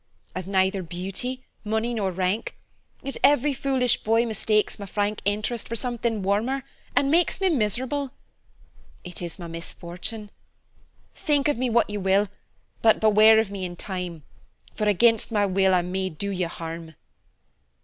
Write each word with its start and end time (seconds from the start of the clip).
I've 0.35 0.47
neither 0.47 0.81
beauty, 0.81 1.43
money, 1.63 1.93
nor 1.93 2.09
rank, 2.11 2.57
yet 3.03 3.17
every 3.23 3.53
foolish 3.53 3.97
boy 4.01 4.25
mistakes 4.25 4.79
my 4.79 4.87
frank 4.87 5.21
interest 5.25 5.67
for 5.67 5.75
something 5.75 6.23
warmer, 6.23 6.63
and 6.95 7.11
makes 7.11 7.39
me 7.39 7.51
miserable. 7.51 8.09
It 9.03 9.21
is 9.21 9.37
my 9.37 9.45
misfortune. 9.45 10.31
Think 11.13 11.47
of 11.47 11.55
me 11.59 11.69
what 11.69 11.87
you 11.91 11.99
will, 11.99 12.29
but 12.81 12.99
beware 12.99 13.37
of 13.37 13.51
me 13.51 13.63
in 13.63 13.75
time, 13.75 14.23
for 14.73 14.85
against 14.89 15.31
my 15.31 15.45
will 15.45 15.71
I 15.71 15.83
may 15.83 16.09
do 16.09 16.31
you 16.31 16.47
harm." 16.47 16.95